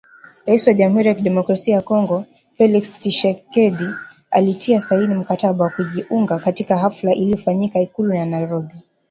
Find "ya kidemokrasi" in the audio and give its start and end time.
1.07-1.71